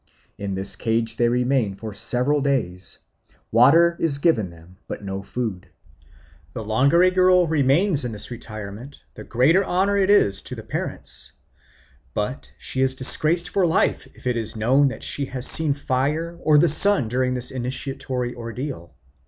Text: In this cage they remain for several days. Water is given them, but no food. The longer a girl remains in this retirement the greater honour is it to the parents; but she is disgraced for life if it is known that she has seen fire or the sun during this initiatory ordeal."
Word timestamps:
In 0.35 0.55
this 0.55 0.75
cage 0.75 1.17
they 1.17 1.29
remain 1.29 1.75
for 1.75 1.93
several 1.93 2.41
days. 2.41 2.97
Water 3.51 3.95
is 3.99 4.17
given 4.17 4.49
them, 4.49 4.77
but 4.87 5.03
no 5.03 5.21
food. 5.21 5.67
The 6.53 6.63
longer 6.63 7.03
a 7.03 7.11
girl 7.11 7.45
remains 7.47 8.03
in 8.03 8.11
this 8.11 8.31
retirement 8.31 9.03
the 9.13 9.23
greater 9.23 9.63
honour 9.63 9.97
is 9.99 10.39
it 10.39 10.45
to 10.45 10.55
the 10.55 10.63
parents; 10.63 11.33
but 12.15 12.51
she 12.57 12.81
is 12.81 12.95
disgraced 12.95 13.49
for 13.49 13.63
life 13.67 14.07
if 14.15 14.25
it 14.25 14.37
is 14.37 14.55
known 14.55 14.87
that 14.87 15.03
she 15.03 15.25
has 15.25 15.45
seen 15.45 15.73
fire 15.75 16.35
or 16.41 16.57
the 16.57 16.67
sun 16.67 17.07
during 17.07 17.35
this 17.35 17.51
initiatory 17.51 18.33
ordeal." 18.33 18.95